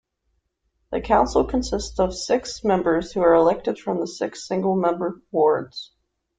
[0.91, 5.91] The council consists of six members who are elected from the six single-member wards.